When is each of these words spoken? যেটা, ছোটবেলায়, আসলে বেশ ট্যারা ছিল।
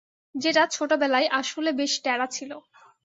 যেটা, 0.35 0.63
ছোটবেলায়, 0.67 1.27
আসলে 1.31 1.69
বেশ 1.71 1.93
ট্যারা 2.03 2.27
ছিল। 2.27 2.51